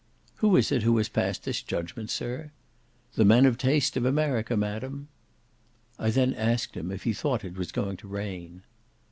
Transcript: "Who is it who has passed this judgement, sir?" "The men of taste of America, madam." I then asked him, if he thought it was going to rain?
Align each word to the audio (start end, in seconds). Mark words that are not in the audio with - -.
"Who 0.37 0.55
is 0.55 0.71
it 0.71 0.81
who 0.81 0.97
has 0.97 1.09
passed 1.09 1.43
this 1.45 1.61
judgement, 1.61 2.09
sir?" 2.09 2.49
"The 3.13 3.23
men 3.23 3.45
of 3.45 3.59
taste 3.59 3.95
of 3.95 4.03
America, 4.03 4.57
madam." 4.57 5.09
I 5.99 6.09
then 6.09 6.33
asked 6.33 6.75
him, 6.75 6.91
if 6.91 7.03
he 7.03 7.13
thought 7.13 7.45
it 7.45 7.53
was 7.55 7.71
going 7.71 7.97
to 7.97 8.07
rain? 8.07 8.63